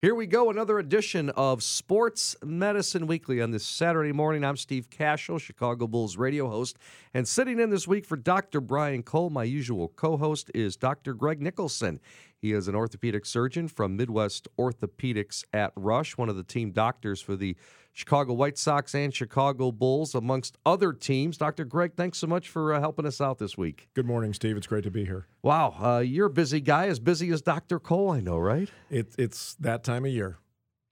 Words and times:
Here 0.00 0.14
we 0.14 0.28
go, 0.28 0.48
another 0.48 0.78
edition 0.78 1.28
of 1.30 1.60
Sports 1.60 2.36
Medicine 2.44 3.08
Weekly 3.08 3.42
on 3.42 3.50
this 3.50 3.66
Saturday 3.66 4.12
morning. 4.12 4.44
I'm 4.44 4.56
Steve 4.56 4.88
Kashul, 4.88 5.40
Chicago 5.40 5.88
Bulls 5.88 6.16
radio 6.16 6.48
host, 6.48 6.78
and 7.14 7.26
sitting 7.26 7.58
in 7.58 7.70
this 7.70 7.88
week 7.88 8.06
for 8.06 8.16
Dr. 8.16 8.60
Brian 8.60 9.02
Cole, 9.02 9.28
my 9.28 9.42
usual 9.42 9.88
co 9.88 10.16
host, 10.16 10.52
is 10.54 10.76
Dr. 10.76 11.14
Greg 11.14 11.42
Nicholson. 11.42 11.98
He 12.40 12.52
is 12.52 12.68
an 12.68 12.76
orthopedic 12.76 13.26
surgeon 13.26 13.66
from 13.66 13.96
Midwest 13.96 14.46
Orthopedics 14.58 15.44
at 15.52 15.72
Rush, 15.74 16.16
one 16.16 16.28
of 16.28 16.36
the 16.36 16.44
team 16.44 16.70
doctors 16.70 17.20
for 17.20 17.34
the 17.34 17.56
Chicago 17.92 18.32
White 18.32 18.56
Sox 18.56 18.94
and 18.94 19.12
Chicago 19.12 19.72
Bulls, 19.72 20.14
amongst 20.14 20.56
other 20.64 20.92
teams. 20.92 21.36
Dr. 21.36 21.64
Greg, 21.64 21.94
thanks 21.96 22.16
so 22.18 22.28
much 22.28 22.48
for 22.48 22.72
uh, 22.72 22.78
helping 22.78 23.06
us 23.06 23.20
out 23.20 23.38
this 23.38 23.58
week. 23.58 23.88
Good 23.94 24.06
morning, 24.06 24.32
Steve. 24.32 24.56
It's 24.56 24.68
great 24.68 24.84
to 24.84 24.90
be 24.90 25.04
here. 25.04 25.26
Wow, 25.42 25.74
uh, 25.80 25.98
you're 25.98 26.26
a 26.26 26.30
busy 26.30 26.60
guy, 26.60 26.86
as 26.86 27.00
busy 27.00 27.30
as 27.30 27.42
Dr. 27.42 27.80
Cole, 27.80 28.12
I 28.12 28.20
know, 28.20 28.38
right? 28.38 28.70
It, 28.88 29.16
it's 29.18 29.54
that 29.56 29.82
time 29.82 30.04
of 30.04 30.12
year. 30.12 30.38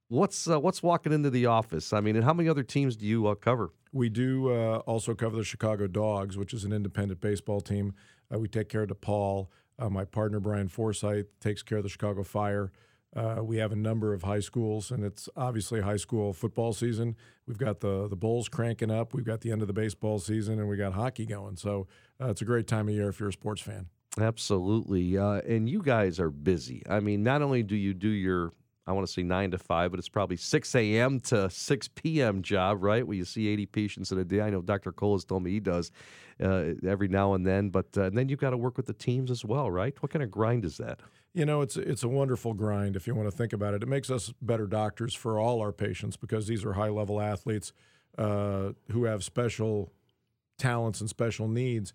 What's 0.09 0.49
uh, 0.49 0.59
what's 0.59 0.83
walking 0.83 1.13
into 1.13 1.29
the 1.29 1.45
office? 1.45 1.93
I 1.93 2.01
mean, 2.01 2.15
and 2.15 2.25
how 2.25 2.33
many 2.33 2.47
other 2.49 2.63
teams 2.63 2.95
do 2.95 3.05
you 3.05 3.27
uh, 3.27 3.35
cover? 3.35 3.71
We 3.93 4.09
do 4.09 4.51
uh, 4.51 4.77
also 4.79 5.13
cover 5.13 5.37
the 5.37 5.43
Chicago 5.43 5.87
Dogs, 5.87 6.37
which 6.37 6.53
is 6.53 6.65
an 6.65 6.73
independent 6.73 7.21
baseball 7.21 7.61
team. 7.61 7.93
Uh, 8.33 8.39
we 8.39 8.47
take 8.47 8.69
care 8.69 8.83
of 8.83 8.89
DePaul. 8.89 9.47
Uh, 9.79 9.89
my 9.89 10.05
partner 10.05 10.39
Brian 10.39 10.67
Forsythe 10.67 11.25
takes 11.39 11.61
care 11.63 11.77
of 11.77 11.83
the 11.83 11.89
Chicago 11.89 12.23
Fire. 12.23 12.71
Uh, 13.15 13.41
we 13.41 13.57
have 13.57 13.71
a 13.71 13.75
number 13.75 14.13
of 14.13 14.23
high 14.23 14.39
schools, 14.39 14.91
and 14.91 15.03
it's 15.03 15.29
obviously 15.35 15.81
high 15.81 15.97
school 15.97 16.33
football 16.33 16.73
season. 16.73 17.15
We've 17.47 17.57
got 17.57 17.79
the 17.79 18.07
the 18.07 18.15
Bulls 18.15 18.49
cranking 18.49 18.91
up. 18.91 19.13
We've 19.13 19.25
got 19.25 19.41
the 19.41 19.51
end 19.51 19.61
of 19.61 19.67
the 19.67 19.73
baseball 19.73 20.19
season, 20.19 20.59
and 20.59 20.67
we 20.67 20.77
got 20.77 20.93
hockey 20.93 21.25
going. 21.25 21.55
So 21.55 21.87
it's 22.19 22.41
a 22.41 22.45
great 22.45 22.67
time 22.67 22.89
of 22.89 22.93
year 22.93 23.09
if 23.09 23.19
you're 23.19 23.29
a 23.29 23.33
sports 23.33 23.61
fan. 23.61 23.87
Absolutely, 24.19 25.15
and 25.15 25.69
you 25.69 25.81
guys 25.81 26.19
are 26.19 26.31
busy. 26.31 26.83
I 26.89 26.99
mean, 26.99 27.23
not 27.23 27.41
only 27.41 27.63
do 27.63 27.75
you 27.75 27.93
do 27.93 28.09
your 28.09 28.51
I 28.87 28.93
want 28.93 29.05
to 29.05 29.11
say 29.11 29.21
nine 29.21 29.51
to 29.51 29.57
five, 29.57 29.91
but 29.91 29.99
it's 29.99 30.07
probably 30.07 30.37
6 30.37 30.75
a.m. 30.75 31.19
to 31.21 31.49
6 31.49 31.87
p.m. 31.89 32.41
job, 32.41 32.81
right? 32.81 33.05
Where 33.05 33.17
you 33.17 33.25
see 33.25 33.49
80 33.49 33.65
patients 33.67 34.11
in 34.13 34.17
a 34.17 34.23
day. 34.23 34.41
I 34.41 34.49
know 34.49 34.61
Dr. 34.61 34.93
Cole 34.93 35.15
has 35.15 35.25
told 35.25 35.43
me 35.43 35.51
he 35.51 35.59
does 35.59 35.91
uh, 36.41 36.73
every 36.87 37.09
now 37.09 37.33
and 37.33 37.45
then, 37.45 37.69
but 37.69 37.87
uh, 37.97 38.03
and 38.03 38.17
then 38.17 38.29
you've 38.29 38.39
got 38.39 38.51
to 38.51 38.57
work 38.57 38.77
with 38.77 38.85
the 38.85 38.93
teams 38.93 39.29
as 39.29 39.43
well, 39.43 39.69
right? 39.69 40.01
What 40.01 40.11
kind 40.11 40.23
of 40.23 40.31
grind 40.31 40.63
is 40.63 40.77
that? 40.77 41.01
You 41.33 41.45
know, 41.45 41.61
it's 41.61 41.75
it's 41.75 42.03
a 42.03 42.07
wonderful 42.07 42.53
grind 42.53 42.95
if 42.95 43.05
you 43.05 43.13
want 43.13 43.29
to 43.29 43.35
think 43.35 43.53
about 43.53 43.73
it. 43.73 43.83
It 43.83 43.89
makes 43.89 44.09
us 44.09 44.33
better 44.41 44.65
doctors 44.65 45.13
for 45.13 45.37
all 45.37 45.59
our 45.59 45.73
patients 45.73 46.15
because 46.15 46.47
these 46.47 46.63
are 46.63 46.73
high 46.73 46.89
level 46.89 47.19
athletes 47.19 47.73
uh, 48.17 48.69
who 48.91 49.03
have 49.03 49.23
special 49.23 49.91
talents 50.57 51.01
and 51.01 51.09
special 51.09 51.47
needs 51.47 51.93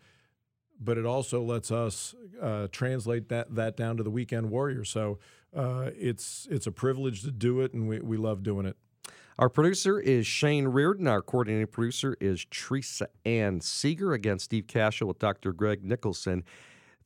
but 0.84 0.98
it 0.98 1.06
also 1.06 1.42
lets 1.42 1.70
us 1.70 2.14
uh, 2.40 2.66
translate 2.72 3.28
that 3.28 3.54
that 3.54 3.77
down 3.77 3.96
to 3.96 4.02
the 4.02 4.10
weekend 4.10 4.50
warrior. 4.50 4.84
So 4.84 5.18
uh, 5.55 5.91
it's 5.97 6.47
it's 6.50 6.67
a 6.67 6.72
privilege 6.72 7.22
to 7.22 7.31
do 7.31 7.61
it, 7.61 7.72
and 7.72 7.89
we, 7.89 8.00
we 8.00 8.17
love 8.17 8.42
doing 8.42 8.67
it. 8.67 8.77
Our 9.39 9.48
producer 9.48 9.98
is 9.98 10.27
Shane 10.27 10.69
Reardon. 10.69 11.08
Our 11.08 11.22
coordinating 11.22 11.67
producer 11.67 12.17
is 12.20 12.45
Teresa 12.50 13.08
Ann 13.25 13.61
Seeger. 13.61 14.12
Again, 14.12 14.39
Steve 14.39 14.67
Kashul 14.67 15.06
with 15.06 15.19
Dr. 15.19 15.53
Greg 15.53 15.83
Nicholson 15.83 16.45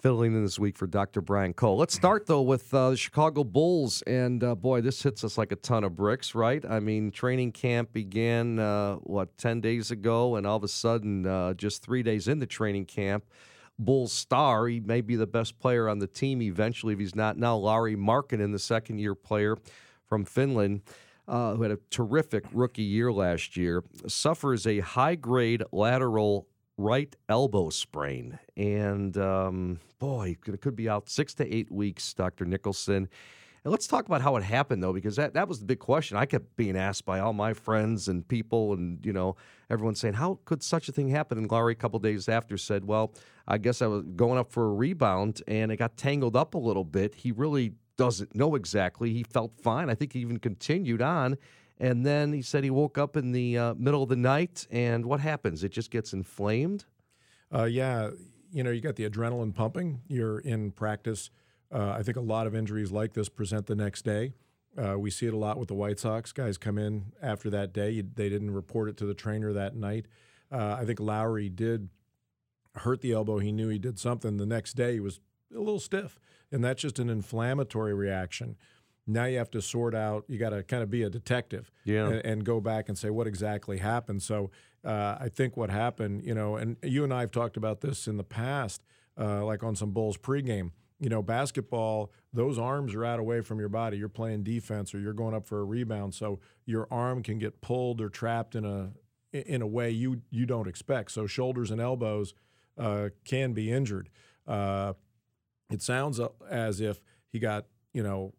filling 0.01 0.35
in 0.35 0.43
this 0.43 0.59
week 0.59 0.77
for 0.77 0.87
Dr. 0.87 1.21
Brian 1.21 1.53
Cole. 1.53 1.77
Let's 1.77 1.95
start, 1.95 2.27
though, 2.27 2.43
with 2.43 2.73
uh, 2.75 2.91
the 2.91 2.97
Chicago 2.97 3.45
Bulls. 3.45 4.03
And 4.03 4.43
uh, 4.45 4.55
boy, 4.55 4.81
this 4.81 5.03
hits 5.03 5.25
us 5.25 5.39
like 5.39 5.53
a 5.53 5.57
ton 5.57 5.85
of 5.85 5.95
bricks, 5.95 6.35
right? 6.35 6.65
I 6.65 6.81
mean, 6.81 7.11
training 7.11 7.53
camp 7.53 7.93
began, 7.93 8.59
uh, 8.59 8.97
what, 8.97 9.37
10 9.39 9.61
days 9.61 9.91
ago? 9.91 10.37
And 10.37 10.47
all 10.47 10.57
of 10.57 10.65
a 10.65 10.69
sudden, 10.69 11.27
uh, 11.27 11.55
just 11.55 11.83
three 11.83 12.03
days 12.03 12.29
into 12.29 12.47
training 12.47 12.87
camp, 12.87 13.25
Bulls 13.79 14.13
star. 14.13 14.67
He 14.67 14.81
may 14.81 15.01
be 15.01 15.17
the 15.17 15.27
best 15.27 15.59
player 15.59 15.89
on 15.89 15.99
the 15.99 16.07
team 16.07 16.43
eventually 16.43 16.95
if 16.95 16.99
he's 16.99 17.15
not 17.15 17.37
now. 17.37 17.57
Lauri 17.57 17.97
Markkanen, 17.97 18.53
the 18.53 18.59
second 18.59 18.99
year 18.99 19.15
player 19.15 19.57
from 20.07 20.25
Finland, 20.25 20.83
uh, 21.29 21.55
who 21.55 21.63
had 21.63 21.73
a 21.73 21.79
terrific 21.91 22.45
rookie 22.53 22.83
year 22.83 23.13
last 23.13 23.57
year, 23.57 23.83
suffers 24.07 24.67
a 24.67 24.81
high 24.81 25.15
grade 25.15 25.63
lateral 25.73 26.47
right 26.79 27.15
elbow 27.29 27.71
sprain. 27.71 28.39
And 28.57 29.17
um, 29.17 29.81
boy, 29.99 30.37
it 30.47 30.61
could 30.61 30.77
be 30.77 30.89
out 30.89 31.09
six 31.09 31.35
to 31.35 31.55
eight 31.55 31.71
weeks, 31.71 32.13
Dr. 32.15 32.45
Nicholson. 32.45 33.09
And 33.67 33.73
let's 33.73 33.89
talk 33.89 34.07
about 34.07 34.23
how 34.23 34.37
it 34.37 34.45
happened, 34.45 34.81
though, 34.81 34.93
because 34.93 35.17
that, 35.17 35.35
that 35.35 35.49
was 35.49 35.59
the 35.59 35.65
big 35.67 35.81
question. 35.81 36.17
I 36.17 36.25
kept 36.25 36.55
being 36.55 36.77
asked 36.77 37.05
by 37.05 37.19
all 37.19 37.33
my 37.33 37.53
friends 37.53 38.07
and 38.07 38.27
people, 38.29 38.75
and 38.75 39.05
you 39.05 39.13
know, 39.13 39.35
everyone 39.69 39.97
saying, 39.97 40.15
"How 40.15 40.39
could 40.45 40.63
such 40.63 40.89
a 40.89 40.93
thing 40.93 41.09
happen?" 41.09 41.37
And 41.37 41.51
Lauri, 41.51 41.73
a 41.73 41.75
couple 41.75 41.99
days 41.99 42.29
after, 42.29 42.57
said, 42.57 42.85
"Well, 42.85 43.13
I 43.49 43.59
guess 43.59 43.83
I 43.83 43.89
was 43.89 44.05
going 44.15 44.39
up 44.39 44.53
for 44.53 44.67
a 44.67 44.73
rebound, 44.73 45.43
and 45.49 45.73
it 45.73 45.79
got 45.79 45.97
tangled 45.97 46.37
up 46.37 46.55
a 46.55 46.59
little 46.59 46.85
bit. 46.85 47.17
He 47.17 47.33
really 47.33 47.73
doesn't 47.97 48.37
know 48.37 48.55
exactly. 48.55 49.13
He 49.13 49.25
felt 49.25 49.61
fine. 49.61 49.91
I 49.91 49.97
think 49.97 50.13
he 50.13 50.21
even 50.21 50.39
continued 50.39 51.03
on." 51.03 51.37
And 51.81 52.07
then 52.07 52.33
he 52.33 52.43
said 52.43 52.63
he 52.63 52.71
woke 52.71 52.97
up 52.97 53.17
in 53.17 53.33
the 53.33 53.59
uh, 53.59 53.75
middle 53.75 54.05
of 54.05 54.09
the 54.09 54.15
night, 54.15 54.69
and 54.71 55.05
what 55.05 55.19
happens? 55.19 55.65
It 55.65 55.73
just 55.73 55.91
gets 55.91 56.13
inflamed. 56.13 56.85
Uh, 57.53 57.65
yeah, 57.65 58.11
you 58.53 58.63
know, 58.63 58.71
you 58.71 58.81
got 58.81 58.95
the 58.95 59.11
adrenaline 59.11 59.53
pumping. 59.53 60.03
You're 60.07 60.39
in 60.39 60.71
practice 60.71 61.31
uh, 61.73 61.91
I 61.91 62.03
think 62.03 62.17
a 62.17 62.21
lot 62.23 62.47
of 62.47 62.55
injuries 62.55 62.93
like 62.93 63.13
this 63.15 63.29
present 63.29 63.67
the 63.67 63.75
next 63.75 64.03
day. 64.03 64.35
Uh, 64.77 64.99
we 64.99 65.11
see 65.11 65.27
it 65.27 65.35
a 65.35 65.39
lot 65.39 65.59
with 65.59 65.69
the 65.69 65.75
White 65.75 65.99
Sox. 65.99 66.33
Guys 66.33 66.59
come 66.59 66.79
in 66.79 67.13
after 67.23 67.49
that 67.51 67.73
day. 67.73 68.03
They 68.03 68.29
didn't 68.29 68.51
report 68.53 68.89
it 68.89 68.97
to 68.99 69.07
the 69.07 69.15
trainer 69.15 69.53
that 69.53 69.75
night. 69.75 70.07
Uh, 70.53 70.77
I 70.79 70.85
think 70.85 71.01
Lauri 71.01 71.49
did 71.49 71.89
hurt 72.77 73.01
the 73.01 73.13
elbow. 73.13 73.39
He 73.39 73.53
knew 73.53 73.69
he 73.69 73.79
did 73.79 73.99
something. 73.99 74.37
The 74.37 74.47
next 74.47 74.75
day 74.75 74.95
he 74.95 75.01
was 75.01 75.21
a 75.55 75.59
little 75.59 75.81
stiff, 75.81 76.21
and 76.53 76.63
that's 76.63 76.83
just 76.83 76.99
an 76.99 77.09
inflammatory 77.09 77.95
reaction. 77.95 78.57
Now 79.07 79.25
you 79.25 79.39
have 79.39 79.51
to 79.53 79.63
sort 79.63 79.95
out. 79.95 80.25
You 80.29 80.39
got 80.39 80.51
to 80.51 80.63
kind 80.63 80.83
of 80.83 80.91
be 80.91 81.03
a 81.03 81.11
detective, 81.11 81.71
yeah. 81.85 82.09
and, 82.09 82.25
and, 82.25 82.45
go 82.45 82.61
back 82.61 82.89
and 82.89 82.99
say 82.99 83.09
what 83.09 83.27
exactly 83.27 83.79
happened. 83.79 84.23
So 84.23 84.51
uh, 84.85 85.17
I 85.21 85.29
think 85.33 85.57
what 85.57 85.71
happened, 85.71 86.25
you 86.25 86.35
know, 86.35 86.57
and 86.57 86.77
you 86.83 87.05
and 87.05 87.15
I 87.15 87.21
have 87.21 87.31
talked 87.31 87.57
about 87.57 87.81
this 87.81 88.09
in 88.09 88.17
the 88.17 88.25
past, 88.25 88.83
uh, 89.19 89.45
like 89.45 89.63
on 89.63 89.77
some 89.77 89.93
Bulls 89.93 90.19
pregame 90.19 90.73
you 90.99 91.09
know, 91.09 91.23
basketball, 91.23 92.11
those 92.33 92.59
arms 92.59 92.95
are 92.95 93.05
out 93.05 93.19
away 93.19 93.43
from 93.43 93.59
your 93.59 93.69
body. 93.69 93.99
You're 93.99 94.09
playing 94.09 94.45
defense 94.45 94.95
or 94.95 94.99
you're 94.99 95.13
going 95.13 95.35
up 95.35 95.47
for 95.47 95.61
a 95.61 95.65
rebound, 95.65 96.15
so 96.15 96.41
your 96.65 96.89
arm 96.91 97.23
can 97.23 97.39
get 97.39 97.61
pulled 97.61 98.01
or 98.01 98.09
trapped 98.09 98.55
in 98.55 98.65
a 98.65 98.93
in 99.33 99.61
a 99.61 99.67
way 99.67 99.91
you 99.91 100.23
you 100.31 100.47
don't 100.47 100.69
expect. 100.69 101.13
So 101.13 101.27
shoulders 101.27 101.71
and 101.71 101.81
elbows 101.81 102.35
uh, 102.79 103.11
can 103.25 103.53
be 103.53 103.71
injured. 103.71 104.09
Uh, 104.47 104.95
it 105.71 105.83
sounds 105.83 106.21
as 106.51 106.81
if 106.81 107.01
he 107.31 107.39
got 107.39 107.67
you 107.93 108.03
know 108.03 108.33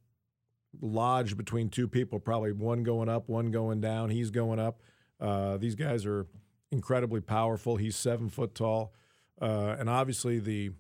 lodged 0.82 1.38
between 1.38 1.70
two 1.70 1.88
people, 1.88 2.20
probably 2.20 2.52
one 2.52 2.84
going 2.84 3.10
up, 3.10 3.30
one 3.30 3.52
going 3.52 3.82
down. 3.82 4.10
He's 4.10 4.32
going 4.32 4.60
up. 4.60 4.82
Uh, 5.20 5.58
these 5.58 5.76
guys 5.76 6.06
are 6.06 6.28
incredibly 6.72 7.22
powerful. 7.22 7.76
He's 7.76 7.96
seven 7.96 8.30
foot 8.30 8.56
tall, 8.56 8.94
uh, 9.40 9.76
and 9.78 9.90
obviously 9.90 10.40
the 10.40 10.72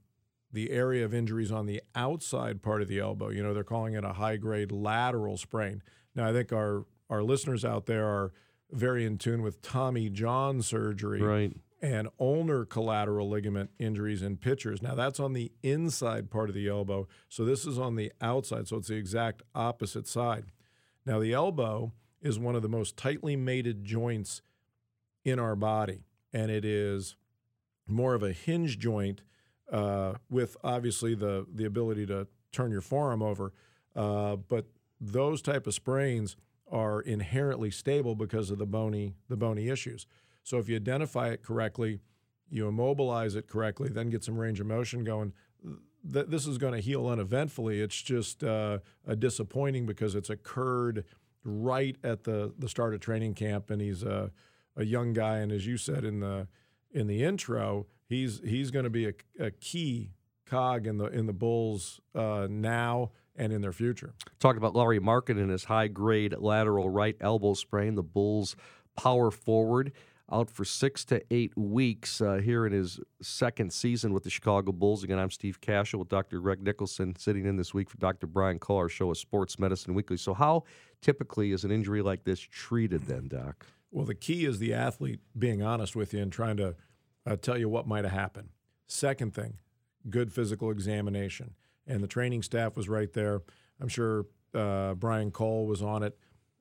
the 0.57 0.71
area 0.71 1.05
of 1.05 1.13
injuries 1.13 1.51
on 1.51 1.67
the 1.67 1.79
outside 1.93 2.63
part 2.63 2.81
of 2.81 2.87
the 2.87 2.97
elbow. 2.97 3.29
You 3.29 3.43
know, 3.43 3.53
they're 3.53 3.63
calling 3.63 3.93
it 3.93 4.03
a 4.03 4.13
high 4.13 4.37
grade 4.37 4.71
lateral 4.71 5.37
sprain. 5.37 5.83
Now, 6.15 6.27
I 6.27 6.33
think 6.33 6.51
our 6.51 6.85
our 7.11 7.21
listeners 7.21 7.63
out 7.63 7.85
there 7.85 8.07
are 8.07 8.33
very 8.71 9.05
in 9.05 9.19
tune 9.19 9.43
with 9.43 9.61
Tommy 9.61 10.09
John 10.09 10.63
surgery 10.63 11.21
right. 11.21 11.53
and 11.79 12.09
ulnar 12.19 12.65
collateral 12.65 13.29
ligament 13.29 13.69
injuries 13.77 14.23
in 14.23 14.37
pitchers. 14.37 14.81
Now, 14.81 14.95
that's 14.95 15.19
on 15.19 15.33
the 15.33 15.51
inside 15.61 16.31
part 16.31 16.49
of 16.49 16.55
the 16.55 16.67
elbow. 16.67 17.07
So 17.29 17.45
this 17.45 17.67
is 17.67 17.77
on 17.77 17.95
the 17.95 18.11
outside. 18.19 18.67
So 18.67 18.77
it's 18.77 18.87
the 18.87 18.95
exact 18.95 19.43
opposite 19.53 20.07
side. 20.07 20.45
Now, 21.05 21.19
the 21.19 21.33
elbow 21.33 21.93
is 22.19 22.39
one 22.39 22.55
of 22.55 22.63
the 22.63 22.67
most 22.67 22.97
tightly 22.97 23.35
mated 23.35 23.85
joints 23.85 24.41
in 25.23 25.37
our 25.37 25.55
body, 25.55 26.07
and 26.33 26.49
it 26.49 26.65
is 26.65 27.15
more 27.87 28.15
of 28.15 28.23
a 28.23 28.33
hinge 28.33 28.79
joint 28.79 29.21
uh, 29.71 30.13
with 30.29 30.57
obviously 30.63 31.15
the 31.15 31.45
the 31.53 31.65
ability 31.65 32.05
to 32.07 32.27
turn 32.51 32.71
your 32.71 32.81
forearm 32.81 33.21
over. 33.21 33.53
Uh, 33.95 34.35
but 34.35 34.65
those 34.99 35.41
type 35.41 35.67
of 35.67 35.73
sprains 35.73 36.35
are 36.71 37.01
inherently 37.01 37.71
stable 37.71 38.15
because 38.15 38.51
of 38.51 38.57
the 38.57 38.65
bony 38.65 39.15
the 39.29 39.37
bony 39.37 39.69
issues. 39.69 40.05
So 40.43 40.57
if 40.57 40.69
you 40.69 40.75
identify 40.77 41.29
it 41.29 41.43
correctly, 41.43 41.99
you 42.49 42.67
immobilize 42.67 43.35
it 43.35 43.47
correctly, 43.47 43.89
then 43.89 44.09
get 44.09 44.23
some 44.23 44.37
range 44.37 44.59
of 44.59 44.67
motion 44.67 45.03
going. 45.03 45.33
Th- 46.11 46.27
this 46.27 46.47
is 46.47 46.57
going 46.57 46.73
to 46.73 46.79
heal 46.79 47.07
uneventfully. 47.07 47.81
It's 47.81 48.01
just 48.01 48.43
uh, 48.43 48.79
a 49.05 49.15
disappointing 49.15 49.85
because 49.85 50.15
it's 50.15 50.29
occurred 50.29 51.03
right 51.43 51.97
at 52.03 52.23
the 52.23 52.53
the 52.57 52.69
start 52.69 52.93
of 52.93 52.99
training 52.99 53.33
camp, 53.33 53.69
and 53.69 53.81
he's 53.81 54.03
a, 54.03 54.31
a 54.75 54.85
young 54.85 55.13
guy. 55.13 55.37
And 55.37 55.51
as 55.51 55.65
you 55.65 55.77
said 55.77 56.03
in 56.03 56.19
the 56.19 56.47
in 56.91 57.07
the 57.07 57.23
intro, 57.23 57.87
he's 58.07 58.41
he's 58.43 58.71
going 58.71 58.85
to 58.85 58.89
be 58.89 59.07
a, 59.07 59.13
a, 59.39 59.51
key 59.51 60.11
cog 60.45 60.87
in 60.87 60.97
the 60.97 61.05
in 61.05 61.25
the 61.25 61.33
Bulls 61.33 61.99
uh, 62.15 62.47
now 62.49 63.11
and 63.35 63.53
in 63.53 63.61
their 63.61 63.73
future. 63.73 64.13
Talked 64.39 64.57
about 64.57 64.75
Lauri 64.75 64.99
Markkanen 64.99 65.41
and 65.41 65.51
his 65.51 65.65
high 65.65 65.87
grade 65.87 66.35
lateral 66.37 66.89
right 66.89 67.15
elbow 67.21 67.53
sprain. 67.53 67.95
The 67.95 68.03
Bulls 68.03 68.55
power 68.95 69.31
forward. 69.31 69.91
out 70.29 70.49
for 70.49 70.65
six 70.65 71.05
to 71.05 71.21
eight 71.31 71.55
weeks 71.57 72.19
uh, 72.19 72.35
here 72.35 72.65
in 72.65 72.73
his 72.73 72.99
second 73.21 73.71
season 73.71 74.11
with 74.11 74.23
the 74.23 74.29
Chicago 74.29 74.73
Bulls. 74.73 75.03
Again, 75.03 75.19
I'm 75.19 75.31
Steve 75.31 75.61
Kashul 75.61 75.99
with 75.99 76.09
Dr. 76.09 76.39
Greg 76.41 76.61
Nicholson 76.61 77.15
sitting 77.15 77.45
in 77.45 77.55
this 77.55 77.73
week 77.73 77.89
for 77.89 77.97
Dr. 77.97 78.27
Brian 78.27 78.59
Cole, 78.59 78.77
our 78.77 78.89
show 78.89 79.09
is 79.11 79.19
Sports 79.19 79.57
Medicine 79.57 79.93
Weekly. 79.93 80.17
So, 80.17 80.33
how 80.33 80.63
typically 81.01 81.51
is 81.51 81.63
an 81.63 81.71
injury 81.71 82.01
like 82.01 82.25
this 82.25 82.39
treated 82.39 83.03
then, 83.03 83.29
Doc? 83.29 83.65
Well, 83.91 84.05
the 84.05 84.15
key 84.15 84.45
is 84.45 84.59
the 84.59 84.73
athlete 84.73 85.21
being 85.37 85.61
honest 85.61 85.95
with 85.95 86.13
you 86.13 86.21
and 86.21 86.31
trying 86.31 86.57
to 86.57 86.75
uh, 87.27 87.35
tell 87.35 87.57
you 87.57 87.69
what 87.69 87.87
might 87.87 88.05
have 88.05 88.13
happened. 88.13 88.49
Second 88.87 89.33
thing, 89.33 89.57
good 90.09 90.31
physical 90.31 90.71
examination. 90.71 91.53
And 91.85 92.03
the 92.03 92.07
training 92.07 92.43
staff 92.43 92.75
was 92.75 92.89
right 92.89 93.11
there. 93.13 93.41
I'm 93.79 93.87
sure 93.87 94.25
uh, 94.53 94.93
Brian 94.95 95.31
Cole 95.31 95.67
was 95.67 95.81
on 95.81 96.03
it. 96.03 96.17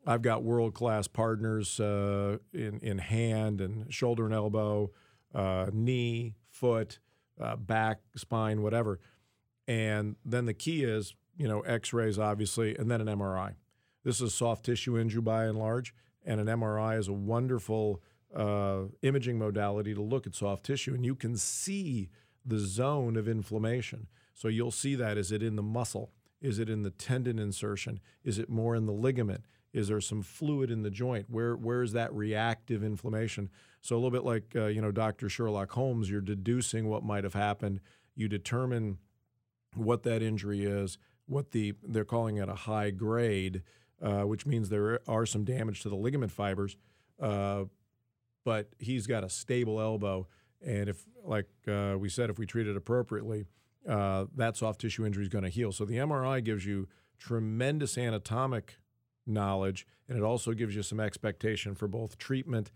I've 0.07 0.23
got 0.23 0.45
world 0.45 0.75
class 0.75 1.09
partners 1.09 1.81
uh, 1.81 2.39
in, 2.53 2.79
in 2.81 2.99
hand 2.99 3.61
and 3.61 3.93
shoulder 3.93 4.25
and 4.25 4.35
elbow, 4.35 4.93
uh, 5.35 5.67
knee, 5.73 6.37
foot, 6.49 7.01
uh, 7.41 7.57
back, 7.57 8.01
spine, 8.15 8.63
whatever. 8.63 9.01
And 9.67 10.15
then 10.25 10.47
the 10.47 10.55
key 10.55 10.85
is, 10.85 11.15
you 11.37 11.49
know, 11.49 11.61
x 11.61 11.93
rays, 11.93 12.19
obviously, 12.19 12.77
and 12.77 12.89
then 12.89 13.01
an 13.01 13.19
MRI. 13.19 13.55
This 14.05 14.21
is 14.21 14.33
soft 14.33 14.65
tissue 14.65 14.97
injury 14.97 15.23
by 15.23 15.47
and 15.47 15.59
large, 15.59 15.93
and 16.25 16.41
an 16.41 16.47
MRI 16.47 16.97
is 16.99 17.09
a 17.09 17.13
wonderful 17.13 18.01
uh, 18.37 18.85
imaging 19.03 19.39
modality 19.39 19.95
to 19.95 20.03
look 20.03 20.27
at 20.27 20.35
soft 20.35 20.65
tissue, 20.65 20.95
and 20.95 21.05
you 21.05 21.15
can 21.15 21.37
see 21.37 22.11
the 22.45 22.59
zone 22.59 23.17
of 23.17 23.27
inflammation. 23.27 24.07
So 24.35 24.49
you'll 24.49 24.71
see 24.71 24.95
that. 24.95 25.17
Is 25.17 25.33
it 25.33 25.43
in 25.43 25.57
the 25.57 25.63
muscle? 25.63 26.13
Is 26.43 26.59
it 26.59 26.69
in 26.69 26.83
the 26.83 26.91
tendon 26.91 27.39
insertion? 27.39 27.99
Is 28.23 28.39
it 28.39 28.51
more 28.51 28.77
in 28.77 28.85
the 28.85 28.93
ligament? 28.93 29.47
Is 29.73 29.89
there 29.89 30.01
some 30.01 30.23
fluid 30.23 30.71
in 30.71 30.83
the 30.83 30.91
joint? 30.91 31.27
Where 31.29 31.57
where 31.57 31.83
is 31.83 31.93
that 31.93 32.13
reactive 32.15 32.85
inflammation? 32.85 33.51
So 33.81 33.95
a 33.95 33.99
little 33.99 34.11
bit 34.11 34.25
like 34.25 34.55
uh, 34.55 34.67
you 34.67 34.83
know 34.83 34.93
Dr. 34.93 35.29
Sherlock 35.29 35.73
Holmes, 35.73 36.11
you're 36.11 36.21
deducing 36.21 36.89
what 36.89 37.05
might 37.05 37.25
have 37.25 37.35
happened. 37.35 37.81
You 38.15 38.29
determine 38.29 38.99
what 39.75 40.03
that 40.05 40.23
injury 40.23 40.65
is. 40.65 40.99
What 41.27 41.51
the 41.51 41.75
they're 41.83 42.05
calling 42.05 42.37
it 42.37 42.49
a 42.49 42.55
high 42.55 42.91
grade, 42.91 43.63
uh, 44.01 44.23
which 44.23 44.47
means 44.47 44.69
there 44.69 45.01
are 45.09 45.27
some 45.27 45.45
damage 45.45 45.83
to 45.83 45.89
the 45.89 45.97
ligament 45.97 46.33
fibers. 46.33 46.77
Uh, 47.21 47.65
but 48.47 48.69
he's 48.79 49.09
got 49.09 49.25
a 49.25 49.29
stable 49.29 49.81
elbow, 49.81 50.29
and 50.65 50.89
if 50.89 51.05
like 51.25 51.49
uh, 51.67 51.97
we 51.99 52.09
said, 52.09 52.31
if 52.31 52.39
we 52.39 52.47
treat 52.47 52.69
it 52.69 52.77
appropriately, 52.77 53.45
uh, 53.89 54.27
that 54.37 54.57
soft 54.57 54.81
tissue 54.81 55.05
injury 55.05 55.25
is 55.25 55.29
going 55.29 55.43
to 55.43 55.51
heal. 55.51 55.73
So 55.73 55.85
the 55.85 55.97
MRI 55.97 56.43
gives 56.45 56.65
you 56.65 56.87
tremendous 57.19 57.99
anatomic 57.99 58.77
knowledge, 59.27 59.85
and 60.09 60.17
it 60.17 60.23
also 60.23 60.53
gives 60.53 60.77
you 60.77 60.85
some 60.85 61.01
expectation 61.01 61.75
for 61.75 61.89
both 61.89 62.19
treatment, 62.19 62.71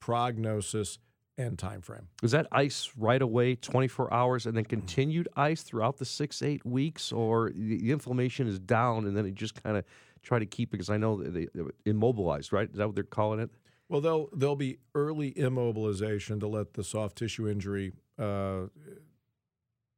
prognosis, 0.00 0.98
and 1.36 1.58
time 1.58 1.82
frame. 1.82 2.08
Is 2.22 2.30
that 2.30 2.46
ice 2.50 2.90
right 2.96 3.20
away, 3.20 3.54
24 3.56 4.14
hours, 4.14 4.46
and 4.46 4.56
then 4.56 4.64
continued 4.64 5.28
ice 5.36 5.62
throughout 5.62 5.98
the 5.98 6.06
six, 6.06 6.40
eight 6.40 6.64
weeks, 6.64 7.12
or 7.12 7.52
the 7.54 7.90
inflammation 7.90 8.46
is 8.46 8.58
down 8.58 9.04
and 9.04 9.14
then 9.14 9.26
it 9.26 9.34
just 9.34 9.62
kind 9.62 9.76
of 9.76 9.84
try 10.22 10.38
to 10.38 10.46
keep 10.46 10.70
it? 10.70 10.72
Because 10.72 10.88
I 10.88 10.96
know 10.96 11.22
they, 11.22 11.48
immobilized, 11.84 12.50
right? 12.50 12.70
Is 12.70 12.76
that 12.76 12.86
what 12.86 12.94
they're 12.94 13.04
calling 13.04 13.40
it? 13.40 13.50
Well, 13.92 14.00
there'll 14.00 14.30
there'll 14.32 14.56
be 14.56 14.78
early 14.94 15.32
immobilization 15.32 16.40
to 16.40 16.46
let 16.46 16.72
the 16.72 16.82
soft 16.82 17.18
tissue 17.18 17.46
injury 17.46 17.92
uh, 18.18 18.68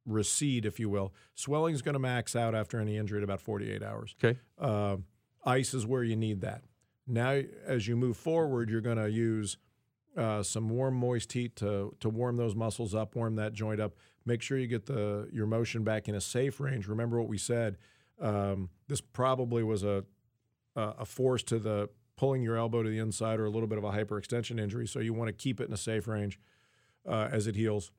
recede, 0.05 0.65
if 0.65 0.81
you 0.81 0.89
will. 0.89 1.13
Swelling 1.33 1.73
is 1.73 1.81
going 1.81 1.93
to 1.93 1.99
max 1.99 2.35
out 2.35 2.53
after 2.53 2.77
any 2.77 2.97
injury 2.97 3.19
at 3.19 3.23
about 3.23 3.39
48 3.39 3.81
hours. 3.81 4.13
Okay. 4.21 4.37
Uh, 4.59 4.97
ice 5.45 5.73
is 5.73 5.87
where 5.87 6.03
you 6.03 6.17
need 6.17 6.41
that. 6.41 6.63
Now, 7.07 7.41
as 7.65 7.87
you 7.87 7.95
move 7.95 8.17
forward, 8.17 8.69
you're 8.69 8.81
going 8.81 8.97
to 8.97 9.09
use 9.09 9.55
uh, 10.17 10.43
some 10.43 10.67
warm, 10.67 10.95
moist 10.95 11.31
heat 11.31 11.55
to 11.55 11.95
to 12.01 12.09
warm 12.09 12.35
those 12.35 12.53
muscles 12.53 12.93
up, 12.93 13.15
warm 13.15 13.37
that 13.37 13.53
joint 13.53 13.79
up. 13.79 13.93
Make 14.25 14.41
sure 14.41 14.57
you 14.57 14.67
get 14.67 14.87
the 14.87 15.29
your 15.31 15.47
motion 15.47 15.85
back 15.85 16.09
in 16.09 16.15
a 16.15 16.21
safe 16.21 16.59
range. 16.59 16.89
Remember 16.89 17.17
what 17.17 17.29
we 17.29 17.37
said. 17.37 17.77
Um, 18.19 18.71
this 18.89 18.99
probably 18.99 19.63
was 19.63 19.85
a 19.85 20.03
a 20.75 21.05
force 21.05 21.43
to 21.43 21.59
the 21.59 21.87
pulling 22.17 22.41
your 22.41 22.57
elbow 22.57 22.83
to 22.83 22.89
the 22.89 22.99
inside 22.99 23.39
or 23.39 23.45
a 23.45 23.49
little 23.49 23.67
bit 23.67 23.77
of 23.77 23.83
a 23.83 23.91
hyperextension 23.91 24.59
injury. 24.59 24.87
So 24.87 24.99
you 24.99 25.13
want 25.13 25.27
to 25.27 25.33
keep 25.33 25.59
it 25.59 25.67
in 25.67 25.73
a 25.73 25.77
safe 25.77 26.07
range 26.07 26.39
uh, 27.07 27.29
as 27.31 27.47
it 27.47 27.55
heals. 27.55 27.91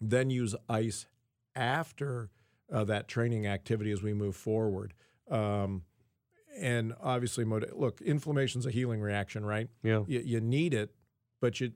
Then 0.00 0.30
use 0.30 0.54
ice 0.68 1.06
after 1.54 2.30
uh, 2.72 2.84
that 2.84 3.08
training 3.08 3.46
activity 3.46 3.90
as 3.90 4.02
we 4.02 4.12
move 4.12 4.36
forward. 4.36 4.94
Um, 5.30 5.82
and 6.58 6.94
obviously, 7.02 7.44
look, 7.44 8.00
inflammation's 8.00 8.66
a 8.66 8.70
healing 8.70 9.00
reaction, 9.00 9.44
right? 9.44 9.68
Yeah. 9.82 10.04
You, 10.06 10.20
you 10.20 10.40
need 10.40 10.72
it, 10.72 10.94
but 11.40 11.60
you 11.60 11.72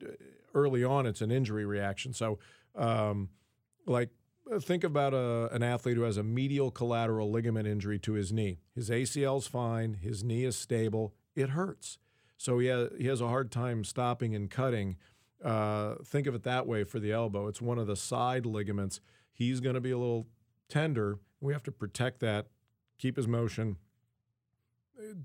early 0.53 0.83
on 0.83 1.05
it's 1.05 1.21
an 1.21 1.31
injury 1.31 1.65
reaction. 1.65 2.13
So, 2.13 2.39
um, 2.75 3.29
like, 3.85 4.09
think 4.61 4.83
about 4.83 5.13
a, 5.13 5.49
an 5.53 5.63
athlete 5.63 5.97
who 5.97 6.03
has 6.03 6.17
a 6.17 6.23
medial 6.23 6.71
collateral 6.71 7.29
ligament 7.29 7.67
injury 7.67 7.99
to 7.99 8.13
his 8.13 8.31
knee. 8.31 8.59
His 8.73 8.89
ACL's 8.89 9.47
fine, 9.47 9.95
his 9.95 10.23
knee 10.23 10.45
is 10.45 10.55
stable, 10.55 11.13
it 11.39 11.49
hurts. 11.49 11.97
So 12.37 12.59
he 12.59 12.67
has, 12.67 12.89
he 12.97 13.07
has 13.07 13.21
a 13.21 13.27
hard 13.27 13.51
time 13.51 13.83
stopping 13.83 14.35
and 14.35 14.49
cutting. 14.49 14.97
Uh, 15.43 15.95
think 16.03 16.27
of 16.27 16.35
it 16.35 16.43
that 16.43 16.67
way 16.67 16.83
for 16.83 16.99
the 16.99 17.11
elbow. 17.11 17.47
It's 17.47 17.61
one 17.61 17.77
of 17.77 17.87
the 17.87 17.95
side 17.95 18.45
ligaments. 18.45 19.01
He's 19.31 19.59
going 19.59 19.75
to 19.75 19.81
be 19.81 19.91
a 19.91 19.97
little 19.97 20.27
tender. 20.67 21.19
We 21.41 21.53
have 21.53 21.63
to 21.63 21.71
protect 21.71 22.19
that, 22.19 22.47
keep 22.97 23.15
his 23.15 23.27
motion, 23.27 23.77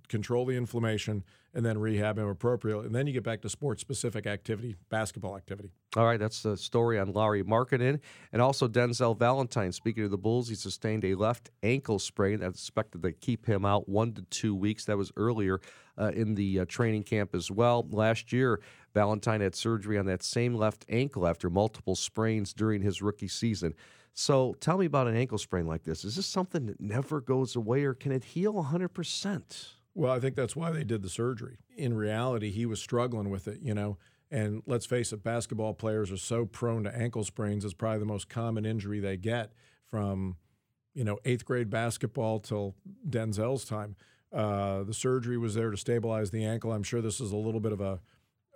control 0.08 0.46
the 0.46 0.56
inflammation, 0.56 1.24
and 1.52 1.64
then 1.64 1.78
rehab 1.78 2.18
him 2.18 2.28
appropriately. 2.28 2.86
And 2.86 2.94
then 2.94 3.06
you 3.06 3.12
get 3.12 3.22
back 3.22 3.42
to 3.42 3.48
sports 3.48 3.80
specific 3.80 4.26
activity, 4.26 4.76
basketball 4.88 5.36
activity. 5.36 5.70
All 5.96 6.04
right, 6.04 6.18
that's 6.18 6.42
the 6.42 6.56
story 6.56 6.98
on 6.98 7.12
Lauri 7.12 7.42
Markkanen. 7.42 8.00
And 8.32 8.42
also 8.42 8.66
Denzel 8.66 9.16
Valentine. 9.16 9.72
Speaking 9.72 10.04
of 10.04 10.10
the 10.10 10.18
Bulls, 10.18 10.48
he 10.48 10.54
sustained 10.54 11.04
a 11.04 11.14
left 11.14 11.50
ankle 11.62 11.98
sprain 11.98 12.40
that's 12.40 12.60
expected 12.60 13.02
to 13.02 13.12
keep 13.12 13.46
him 13.46 13.64
out 13.64 13.88
one 13.88 14.12
to 14.14 14.22
two 14.22 14.54
weeks. 14.54 14.84
That 14.84 14.96
was 14.96 15.12
earlier 15.16 15.60
uh, 15.98 16.10
in 16.14 16.34
the 16.34 16.60
uh, 16.60 16.64
training 16.66 17.04
camp 17.04 17.34
as 17.34 17.50
well. 17.50 17.86
Last 17.90 18.32
year, 18.32 18.60
Valentine 18.94 19.40
had 19.40 19.54
surgery 19.54 19.98
on 19.98 20.06
that 20.06 20.22
same 20.22 20.54
left 20.54 20.84
ankle 20.88 21.26
after 21.26 21.50
multiple 21.50 21.94
sprains 21.94 22.52
during 22.52 22.82
his 22.82 23.02
rookie 23.02 23.28
season. 23.28 23.74
So 24.16 24.54
tell 24.60 24.78
me 24.78 24.86
about 24.86 25.08
an 25.08 25.16
ankle 25.16 25.38
sprain 25.38 25.66
like 25.66 25.82
this. 25.82 26.04
Is 26.04 26.14
this 26.14 26.26
something 26.26 26.66
that 26.66 26.80
never 26.80 27.20
goes 27.20 27.56
away 27.56 27.82
or 27.82 27.94
can 27.94 28.12
it 28.12 28.24
heal 28.24 28.54
100%? 28.54 29.68
Well, 29.92 30.12
I 30.12 30.20
think 30.20 30.36
that's 30.36 30.54
why 30.54 30.70
they 30.70 30.84
did 30.84 31.02
the 31.02 31.08
surgery. 31.08 31.58
In 31.76 31.94
reality, 31.94 32.50
he 32.50 32.64
was 32.64 32.80
struggling 32.80 33.28
with 33.28 33.48
it, 33.48 33.58
you 33.60 33.74
know. 33.74 33.98
And 34.30 34.62
let's 34.66 34.86
face 34.86 35.12
it, 35.12 35.24
basketball 35.24 35.74
players 35.74 36.12
are 36.12 36.16
so 36.16 36.46
prone 36.46 36.84
to 36.84 36.96
ankle 36.96 37.24
sprains. 37.24 37.64
It's 37.64 37.74
probably 37.74 37.98
the 37.98 38.06
most 38.06 38.28
common 38.28 38.64
injury 38.64 39.00
they 39.00 39.16
get 39.16 39.52
from, 39.84 40.36
you 40.94 41.04
know, 41.04 41.18
eighth 41.24 41.44
grade 41.44 41.68
basketball 41.68 42.38
till 42.38 42.76
Denzel's 43.08 43.64
time. 43.64 43.96
Uh, 44.32 44.84
the 44.84 44.94
surgery 44.94 45.38
was 45.38 45.54
there 45.54 45.70
to 45.70 45.76
stabilize 45.76 46.30
the 46.30 46.44
ankle. 46.44 46.72
I'm 46.72 46.82
sure 46.84 47.00
this 47.00 47.20
is 47.20 47.32
a 47.32 47.36
little 47.36 47.60
bit 47.60 47.72
of 47.72 47.80
a 47.80 48.00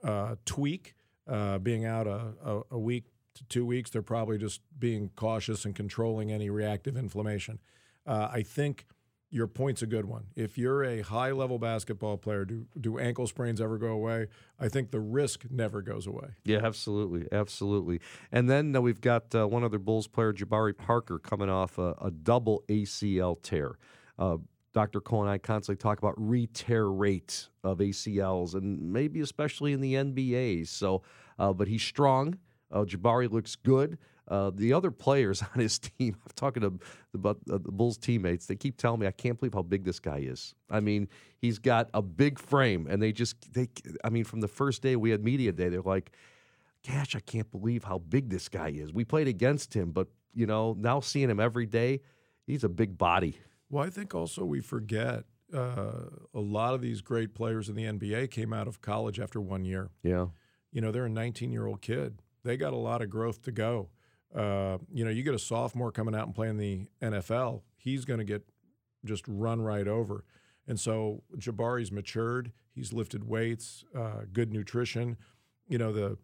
uh, 0.05 0.37
tweak. 0.45 0.95
Uh, 1.27 1.59
being 1.59 1.85
out 1.85 2.07
a, 2.07 2.33
a, 2.43 2.61
a 2.71 2.79
week 2.79 3.05
two 3.49 3.65
weeks, 3.65 3.91
they're 3.91 4.03
probably 4.03 4.39
just 4.39 4.61
being 4.79 5.11
cautious 5.17 5.65
and 5.65 5.75
controlling 5.75 6.33
any 6.33 6.51
reactive 6.51 6.97
inflammation. 6.97 7.59
Uh, 8.07 8.29
I 8.33 8.43
think 8.43 8.87
your 9.31 9.47
point's 9.47 9.83
a 9.83 9.87
good 9.87 10.07
one. 10.07 10.27
If 10.37 10.57
you're 10.57 10.83
a 10.83 11.03
high 11.03 11.33
level 11.33 11.59
basketball 11.59 12.17
player, 12.17 12.45
do 12.45 12.67
do 12.81 12.99
ankle 12.99 13.27
sprains 13.27 13.61
ever 13.61 13.77
go 13.77 13.89
away? 13.89 14.29
I 14.59 14.69
think 14.69 14.91
the 14.91 15.01
risk 15.01 15.45
never 15.51 15.83
goes 15.83 16.07
away. 16.07 16.29
Yeah, 16.45 16.61
absolutely, 16.63 17.27
absolutely. 17.31 18.01
And 18.33 18.49
then 18.49 18.75
uh, 18.75 18.81
we've 18.81 19.01
got 19.01 19.35
uh, 19.35 19.47
one 19.47 19.65
other 19.65 19.79
Bulls 19.79 20.09
player, 20.09 20.33
Jabari 20.33 20.77
Parker, 20.77 21.19
coming 21.19 21.51
off 21.51 21.79
a, 21.79 21.95
a 22.01 22.11
double 22.11 22.65
ACL 22.69 23.41
tear. 23.43 23.79
Uh, 24.19 24.39
Dr. 24.75 25.01
Cole 25.01 25.23
and 25.23 25.31
I 25.31 25.39
constantly 25.39 25.81
talk 25.81 25.99
about 25.99 26.15
re-tear 26.17 26.87
rate 26.87 27.49
of 27.65 27.79
ACLs, 27.79 28.55
and 28.55 28.93
maybe 28.93 29.21
especially 29.21 29.73
in 29.73 29.81
the 29.81 29.95
NBA. 29.95 30.69
So, 30.69 31.03
uh, 31.39 31.53
but 31.53 31.69
he's 31.69 31.83
strong. 31.83 32.39
Uh, 32.71 32.85
Jabari 32.85 33.31
looks 33.31 33.57
good. 33.57 33.99
Uh, 34.29 34.51
the 34.55 34.73
other 34.75 34.91
players 34.91 35.43
on 35.55 35.61
his 35.61 35.79
team, 35.79 36.17
I'm 36.25 36.33
talking 36.35 36.63
to 36.63 36.79
about 37.15 37.39
uh, 37.51 37.59
the 37.59 37.73
Bulls 37.73 37.97
teammates. 37.97 38.47
They 38.47 38.57
keep 38.57 38.77
telling 38.77 39.01
me, 39.01 39.07
I 39.07 39.11
can't 39.11 39.39
believe 39.39 39.55
how 39.55 39.63
big 39.63 39.85
this 39.85 39.99
guy 39.99 40.19
is. 40.19 40.55
I 40.71 40.81
mean, 40.81 41.09
he's 41.39 41.59
got 41.59 41.89
a 41.95 42.03
big 42.03 42.39
frame, 42.39 42.87
and 42.89 43.03
they 43.03 43.13
just 43.13 43.53
they. 43.53 43.69
I 44.05 44.11
mean, 44.11 44.25
from 44.25 44.41
the 44.41 44.49
first 44.49 44.83
day 44.83 44.97
we 44.97 45.11
had 45.11 45.25
media 45.25 45.53
day, 45.53 45.69
they're 45.71 45.81
like, 45.81 46.13
"Gosh, 46.87 47.17
I 47.17 47.21
can't 47.21 47.51
believe 47.51 47.85
how 47.85 47.99
big 47.99 48.29
this 48.29 48.49
guy 48.49 48.69
is." 48.69 48.93
We 48.93 49.05
played 49.05 49.29
against 49.29 49.75
him, 49.75 49.93
but 49.93 50.09
you 50.35 50.47
know, 50.47 50.77
now 50.79 51.01
seeing 51.01 51.31
him 51.31 51.41
every 51.41 51.67
day, 51.67 52.01
he's 52.47 52.65
a 52.65 52.69
big 52.69 52.99
body. 52.99 53.39
Well, 53.71 53.85
I 53.85 53.91
think 53.91 54.15
also 54.15 54.45
we 54.45 54.61
forget 54.61 55.25
uh, 55.55 56.11
a 56.35 56.41
lot 56.41 56.75
of 56.75 56.83
these 56.83 57.01
great 57.01 57.35
players 57.35 57.71
in 57.71 57.77
the 57.77 57.85
NBA 57.85 58.31
came 58.31 58.53
out 58.53 58.69
of 58.69 58.83
college 58.83 59.19
after 59.19 59.41
one 59.41 59.65
year. 59.65 59.89
Yeah, 60.03 60.27
you 60.71 60.83
know, 60.83 60.93
they're 60.93 61.07
a 61.07 61.11
19 61.11 61.51
year 61.51 61.67
old 61.67 61.81
kid 61.81 62.21
they 62.45 62.57
got 62.57 62.73
a 62.73 62.77
lot 62.77 63.03
of 63.03 63.11
growth 63.11 63.43
to 63.43 63.53
go. 63.53 63.89
Uh, 64.35 64.79
you 64.93 65.05
know, 65.05 65.11
you 65.11 65.23
get 65.23 65.35
a 65.35 65.39
sophomore 65.39 65.91
coming 65.91 66.15
out 66.15 66.27
and 66.27 66.35
playing 66.35 66.59
the 66.59 66.87
NFL, 67.01 67.63
he's 67.77 68.05
going 68.05 68.19
to 68.19 68.25
get 68.25 68.43
just 69.05 69.25
run 69.27 69.63
right 69.63 69.89
over. 69.89 70.25
And 70.67 70.79
so 70.79 71.23
Jabari's 71.39 71.91
matured. 71.91 72.53
He's 72.75 72.93
lifted 72.93 73.25
weights, 73.25 73.85
uh, 73.97 74.23
good 74.33 74.53
nutrition. 74.53 75.17
you 75.69 75.79
know 75.79 75.93
the 75.93 76.19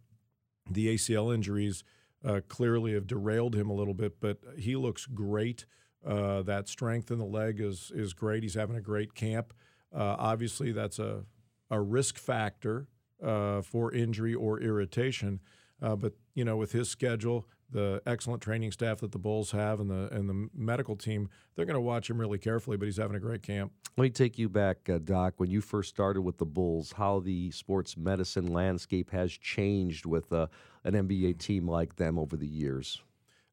the 0.71 0.95
ACL 0.95 1.35
injuries 1.35 1.85
uh, 2.25 2.41
clearly 2.49 2.95
have 2.95 3.07
derailed 3.07 3.55
him 3.55 3.69
a 3.69 3.75
little 3.75 3.93
bit, 3.95 4.21
but 4.21 4.39
he 4.59 4.77
looks 4.77 5.05
great. 5.07 5.67
Uh, 6.07 6.43
that 6.43 6.69
strength 6.69 7.11
in 7.11 7.19
the 7.19 7.25
leg 7.25 7.61
is 7.61 7.91
is 7.95 8.13
great. 8.13 8.43
He's 8.43 8.55
having 8.55 8.77
a 8.77 8.81
great 8.81 9.15
camp. 9.15 9.53
Uh, 9.95 10.17
obviously, 10.19 10.73
that's 10.73 10.99
a 10.99 11.25
a 11.71 11.81
risk 11.81 12.19
factor 12.19 12.89
uh, 13.23 13.63
for 13.63 13.93
injury 13.93 14.35
or 14.35 14.61
irritation. 14.61 15.41
Uh, 15.83 15.97
but 15.97 16.15
you 16.35 16.45
know, 16.45 16.57
with 16.57 16.73
his 16.73 16.89
schedule, 16.89 17.47
the 17.71 18.01
excellent 18.07 18.43
training 18.43 18.73
staff 18.73 19.01
that 19.01 19.13
the 19.13 19.19
Bulls 19.19 19.51
have, 19.51 19.81
and 19.81 19.91
the 19.91 20.09
and 20.15 20.29
the 20.29 20.49
medical 20.55 20.97
team, 20.97 21.29
they're 21.55 21.67
going 21.67 21.75
to 21.75 21.81
watch 21.81 22.09
him 22.09 22.21
really 22.21 22.39
carefully. 22.39 22.77
But 22.77 22.87
he's 22.87 22.97
having 22.97 23.17
a 23.17 23.21
great 23.21 23.43
camp. 23.43 23.73
Let 23.97 24.03
me 24.03 24.11
take 24.11 24.39
you 24.39 24.49
back, 24.49 24.89
uh, 24.89 24.99
Doc. 24.99 25.35
When 25.37 25.51
you 25.51 25.61
first 25.61 25.89
started 25.91 26.23
with 26.23 26.39
the 26.39 26.47
Bulls, 26.47 26.93
how 26.93 27.21
the 27.21 27.51
sports 27.51 27.97
medicine 27.97 28.47
landscape 28.47 29.11
has 29.11 29.33
changed 29.33 30.07
with 30.07 30.33
uh, 30.33 30.47
an 30.85 30.95
NBA 30.95 31.39
team 31.39 31.69
like 31.69 31.97
them 31.97 32.19
over 32.19 32.37
the 32.37 32.47
years. 32.47 33.03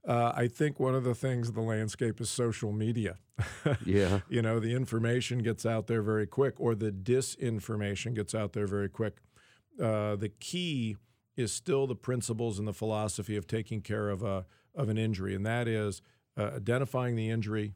Uh, 0.07 0.31
I 0.35 0.47
think 0.47 0.79
one 0.79 0.95
of 0.95 1.03
the 1.03 1.13
things 1.13 1.49
of 1.49 1.55
the 1.55 1.61
landscape 1.61 2.19
is 2.19 2.29
social 2.29 2.71
media. 2.71 3.17
yeah. 3.85 4.21
You 4.29 4.41
know, 4.41 4.59
the 4.59 4.73
information 4.73 5.39
gets 5.39 5.65
out 5.65 5.87
there 5.87 6.01
very 6.01 6.25
quick, 6.25 6.59
or 6.59 6.73
the 6.73 6.91
disinformation 6.91 8.15
gets 8.15 8.33
out 8.33 8.53
there 8.53 8.65
very 8.65 8.89
quick. 8.89 9.17
Uh, 9.79 10.15
the 10.15 10.29
key 10.39 10.97
is 11.35 11.51
still 11.51 11.87
the 11.87 11.95
principles 11.95 12.59
and 12.59 12.67
the 12.67 12.73
philosophy 12.73 13.37
of 13.37 13.47
taking 13.47 13.81
care 13.81 14.09
of 14.09 14.23
a 14.23 14.45
of 14.73 14.89
an 14.89 14.97
injury, 14.97 15.35
and 15.35 15.45
that 15.45 15.67
is 15.67 16.01
uh, 16.37 16.51
identifying 16.55 17.15
the 17.15 17.29
injury, 17.29 17.75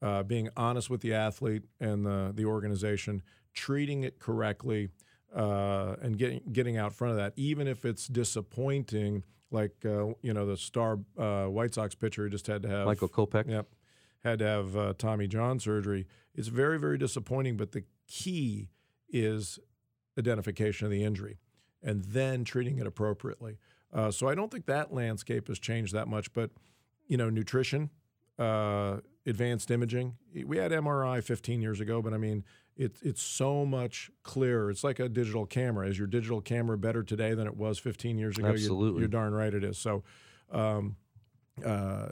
uh, 0.00 0.22
being 0.22 0.48
honest 0.56 0.88
with 0.88 1.00
the 1.00 1.14
athlete 1.14 1.62
and 1.80 2.04
the 2.04 2.32
the 2.34 2.44
organization, 2.44 3.22
treating 3.54 4.02
it 4.02 4.18
correctly, 4.18 4.88
uh, 5.34 5.96
and 6.02 6.18
getting 6.18 6.40
getting 6.52 6.76
out 6.76 6.92
front 6.92 7.12
of 7.12 7.16
that, 7.18 7.32
even 7.36 7.66
if 7.66 7.84
it's 7.84 8.06
disappointing 8.06 9.24
like 9.50 9.74
uh, 9.84 10.06
you 10.22 10.32
know 10.32 10.46
the 10.46 10.56
star 10.56 10.98
uh, 11.18 11.46
White 11.46 11.74
Sox 11.74 11.94
pitcher 11.94 12.24
who 12.24 12.30
just 12.30 12.46
had 12.46 12.62
to 12.62 12.68
have 12.68 12.86
Michael 12.86 13.08
Kopech. 13.08 13.48
Yep, 13.48 13.68
had 14.24 14.38
to 14.38 14.46
have 14.46 14.76
uh, 14.76 14.94
Tommy 14.96 15.26
John 15.26 15.58
surgery. 15.58 16.06
It's 16.34 16.48
very 16.48 16.78
very 16.78 16.98
disappointing, 16.98 17.56
but 17.56 17.72
the 17.72 17.84
key 18.06 18.70
is 19.08 19.58
identification 20.18 20.86
of 20.86 20.90
the 20.90 21.02
injury 21.02 21.38
and 21.82 22.04
then 22.04 22.44
treating 22.44 22.78
it 22.78 22.86
appropriately. 22.86 23.58
Uh, 23.92 24.10
so 24.10 24.28
I 24.28 24.34
don't 24.34 24.50
think 24.50 24.66
that 24.66 24.92
landscape 24.92 25.48
has 25.48 25.58
changed 25.58 25.94
that 25.94 26.08
much, 26.08 26.32
but 26.32 26.50
you 27.06 27.16
know 27.16 27.30
nutrition. 27.30 27.90
Uh, 28.38 28.98
advanced 29.26 29.70
imaging. 29.70 30.16
We 30.46 30.56
had 30.56 30.72
MRI 30.72 31.22
15 31.22 31.60
years 31.60 31.80
ago, 31.80 32.00
but 32.00 32.14
I 32.14 32.16
mean, 32.16 32.44
it's 32.76 33.02
it's 33.02 33.22
so 33.22 33.66
much 33.66 34.10
clearer. 34.22 34.70
It's 34.70 34.84
like 34.84 34.98
a 34.98 35.08
digital 35.08 35.46
camera. 35.46 35.88
Is 35.88 35.98
your 35.98 36.06
digital 36.06 36.40
camera 36.40 36.78
better 36.78 37.02
today 37.02 37.34
than 37.34 37.46
it 37.46 37.56
was 37.56 37.78
15 37.78 38.18
years 38.18 38.38
ago? 38.38 38.48
Absolutely. 38.48 38.92
You're, 38.92 39.00
you're 39.00 39.08
darn 39.08 39.34
right 39.34 39.52
it 39.52 39.64
is. 39.64 39.76
So, 39.76 40.02
um, 40.50 40.96
uh, 41.64 42.08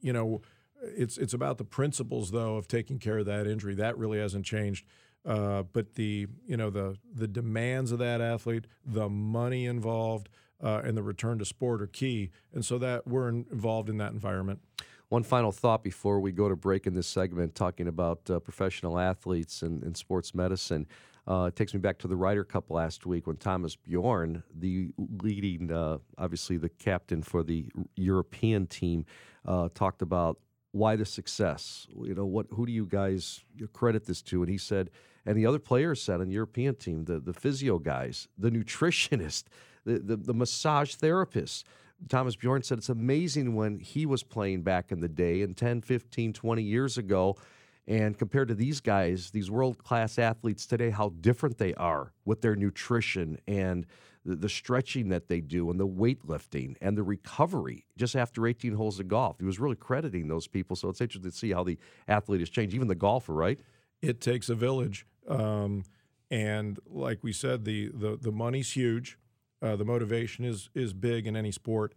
you 0.00 0.12
know, 0.12 0.42
it's 0.82 1.18
it's 1.18 1.34
about 1.34 1.58
the 1.58 1.64
principles 1.64 2.32
though 2.32 2.56
of 2.56 2.66
taking 2.66 2.98
care 2.98 3.18
of 3.18 3.26
that 3.26 3.46
injury. 3.46 3.74
That 3.74 3.96
really 3.96 4.18
hasn't 4.18 4.44
changed. 4.44 4.84
Uh, 5.24 5.62
but 5.72 5.94
the 5.94 6.26
you 6.46 6.56
know 6.56 6.70
the 6.70 6.96
the 7.14 7.28
demands 7.28 7.92
of 7.92 7.98
that 8.00 8.20
athlete, 8.20 8.66
the 8.84 9.08
money 9.08 9.66
involved, 9.66 10.28
uh, 10.62 10.82
and 10.84 10.96
the 10.96 11.02
return 11.02 11.38
to 11.38 11.44
sport 11.44 11.80
are 11.80 11.86
key. 11.86 12.30
And 12.52 12.64
so 12.64 12.78
that 12.78 13.06
we're 13.06 13.28
involved 13.28 13.88
in 13.88 13.98
that 13.98 14.12
environment. 14.12 14.60
One 15.10 15.22
final 15.22 15.52
thought 15.52 15.84
before 15.84 16.20
we 16.20 16.32
go 16.32 16.48
to 16.48 16.56
break 16.56 16.86
in 16.86 16.94
this 16.94 17.06
segment, 17.06 17.54
talking 17.54 17.86
about 17.86 18.28
uh, 18.30 18.40
professional 18.40 18.98
athletes 18.98 19.62
and, 19.62 19.82
and 19.82 19.96
sports 19.96 20.34
medicine. 20.34 20.86
Uh, 21.28 21.44
it 21.44 21.54
takes 21.54 21.72
me 21.72 21.78
back 21.78 21.98
to 21.98 22.08
the 22.08 22.16
Ryder 22.16 22.42
Cup 22.42 22.68
last 22.70 23.06
week 23.06 23.28
when 23.28 23.36
Thomas 23.36 23.76
Bjorn, 23.76 24.42
the 24.52 24.90
leading, 25.22 25.70
uh, 25.70 25.98
obviously 26.18 26.56
the 26.56 26.70
captain 26.70 27.22
for 27.22 27.44
the 27.44 27.66
European 27.94 28.66
team, 28.66 29.04
talked 29.74 30.02
about 30.02 30.38
why 30.72 30.96
the 30.96 31.04
success. 31.04 31.86
You 31.94 32.14
know, 32.14 32.26
what? 32.26 32.46
Who 32.50 32.66
do 32.66 32.72
you 32.72 32.86
guys 32.86 33.40
credit 33.72 34.06
this 34.06 34.22
to? 34.22 34.42
And 34.42 34.50
he 34.50 34.58
said, 34.58 34.90
and 35.24 35.36
the 35.36 35.46
other 35.46 35.58
players 35.58 36.02
said 36.02 36.20
on 36.20 36.28
the 36.28 36.34
European 36.34 36.74
team, 36.74 37.04
the 37.04 37.20
the 37.20 37.32
physio 37.32 37.78
guys, 37.78 38.28
the 38.36 38.50
nutritionist, 38.50 39.44
the 39.84 39.98
the, 39.98 40.16
the 40.16 40.34
massage 40.34 40.94
therapists 40.96 41.64
Thomas 42.08 42.36
Bjorn 42.36 42.62
said 42.62 42.78
it's 42.78 42.88
amazing 42.88 43.54
when 43.54 43.78
he 43.78 44.06
was 44.06 44.22
playing 44.22 44.62
back 44.62 44.92
in 44.92 45.00
the 45.00 45.08
day 45.08 45.42
and 45.42 45.56
10, 45.56 45.82
15, 45.82 46.32
20 46.32 46.62
years 46.62 46.98
ago. 46.98 47.36
And 47.86 48.16
compared 48.16 48.48
to 48.48 48.54
these 48.54 48.80
guys, 48.80 49.30
these 49.30 49.50
world 49.50 49.78
class 49.78 50.18
athletes 50.18 50.66
today, 50.66 50.90
how 50.90 51.10
different 51.20 51.58
they 51.58 51.74
are 51.74 52.12
with 52.24 52.40
their 52.40 52.54
nutrition 52.54 53.38
and 53.46 53.86
the, 54.24 54.48
stretching 54.48 55.08
that 55.08 55.28
they 55.28 55.40
do 55.40 55.70
and 55.70 55.80
the 55.80 55.86
weightlifting 55.86 56.76
and 56.80 56.96
the 56.96 57.02
recovery 57.02 57.86
just 57.96 58.14
after 58.14 58.46
18 58.46 58.74
holes 58.74 59.00
of 59.00 59.08
golf. 59.08 59.38
He 59.38 59.44
was 59.44 59.58
really 59.58 59.76
crediting 59.76 60.28
those 60.28 60.46
people. 60.46 60.76
So 60.76 60.88
it's 60.88 61.00
interesting 61.00 61.30
to 61.30 61.36
see 61.36 61.52
how 61.52 61.64
the 61.64 61.78
athlete 62.06 62.40
has 62.40 62.50
changed, 62.50 62.74
even 62.74 62.88
the 62.88 62.94
golfer, 62.94 63.32
right? 63.32 63.58
It 64.00 64.20
takes 64.20 64.48
a 64.48 64.54
village. 64.54 65.06
Um, 65.28 65.84
and 66.30 66.78
like 66.86 67.22
we 67.22 67.32
said, 67.32 67.64
the, 67.64 67.88
the, 67.88 68.16
the 68.20 68.32
money's 68.32 68.72
huge. 68.72 69.18
Uh, 69.62 69.76
the 69.76 69.84
motivation 69.84 70.44
is 70.44 70.68
is 70.74 70.92
big 70.92 71.26
in 71.26 71.36
any 71.36 71.52
sport, 71.52 71.94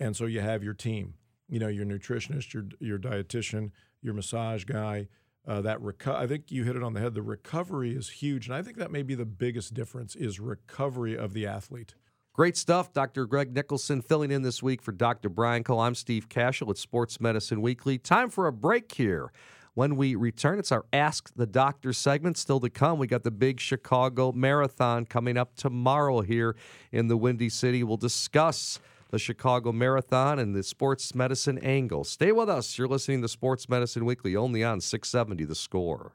and 0.00 0.16
so 0.16 0.24
you 0.24 0.40
have 0.40 0.64
your 0.64 0.72
team. 0.72 1.14
You 1.46 1.58
know, 1.58 1.68
your 1.68 1.84
nutritionist, 1.84 2.54
your 2.54 2.64
your 2.80 2.98
dietitian, 2.98 3.70
your 4.00 4.14
massage 4.14 4.64
guy. 4.64 5.08
Uh, 5.46 5.60
that 5.60 5.80
reco- 5.80 6.14
I 6.14 6.26
think 6.26 6.50
you 6.50 6.64
hit 6.64 6.76
it 6.76 6.82
on 6.82 6.94
the 6.94 7.00
head. 7.00 7.14
The 7.14 7.22
recovery 7.22 7.94
is 7.96 8.08
huge, 8.08 8.46
and 8.46 8.54
I 8.54 8.62
think 8.62 8.76
that 8.76 8.92
may 8.92 9.02
be 9.02 9.14
the 9.14 9.24
biggest 9.24 9.74
difference 9.74 10.14
is 10.14 10.38
recovery 10.38 11.16
of 11.16 11.32
the 11.32 11.46
athlete. 11.46 11.94
Great 12.32 12.56
stuff, 12.56 12.92
Dr. 12.92 13.26
Greg 13.26 13.52
Nicholson 13.52 14.00
filling 14.00 14.30
in 14.30 14.42
this 14.42 14.62
week 14.62 14.80
for 14.80 14.92
Dr. 14.92 15.28
Brian 15.28 15.64
Cole. 15.64 15.80
I'm 15.80 15.94
Steve 15.94 16.28
Kashul 16.28 16.70
at 16.70 16.78
Sports 16.78 17.20
Medicine 17.20 17.60
Weekly. 17.60 17.98
Time 17.98 18.30
for 18.30 18.46
a 18.46 18.52
break 18.52 18.92
here. 18.92 19.32
When 19.74 19.96
we 19.96 20.14
return, 20.14 20.58
it's 20.58 20.70
our 20.70 20.84
Ask 20.92 21.30
the 21.34 21.46
Doctor 21.46 21.92
segment. 21.92 22.38
Still 22.38 22.60
to 22.60 22.70
come, 22.70 22.98
we 22.98 23.06
got 23.06 23.22
the 23.22 23.30
big 23.30 23.58
Chicago 23.58 24.30
Marathon 24.32 25.06
coming 25.06 25.36
up 25.36 25.56
tomorrow 25.56 26.20
here 26.20 26.56
in 26.90 27.08
the 27.08 27.16
Windy 27.16 27.48
City. 27.48 27.82
We'll 27.82 27.96
discuss 27.96 28.78
the 29.12 29.18
Chicago 29.18 29.72
Marathon 29.72 30.38
and 30.38 30.56
the 30.56 30.62
sports 30.62 31.14
medicine 31.14 31.58
angle. 31.58 32.02
Stay 32.02 32.32
with 32.32 32.48
us. 32.48 32.78
You're 32.78 32.88
listening 32.88 33.20
to 33.20 33.28
Sports 33.28 33.68
Medicine 33.68 34.06
Weekly 34.06 34.34
only 34.34 34.64
on 34.64 34.80
670 34.80 35.44
The 35.44 35.54
Score. 35.54 36.12